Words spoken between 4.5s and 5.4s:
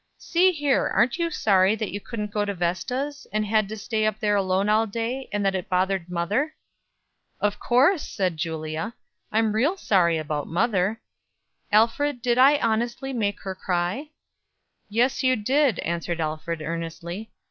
all day,